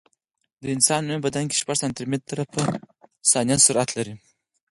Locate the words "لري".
3.97-4.13